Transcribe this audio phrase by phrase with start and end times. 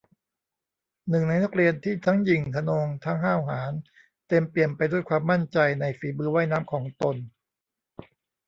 [1.09, 3.73] หนึ่งในนักเรียนที่ทั้งหยิ่งทะนง ทั้งห้าวหาญ
[4.27, 7.15] เต็มเปี่ยมไปด้วยความมั่นใจในฝีมือว่ายน้ำของตน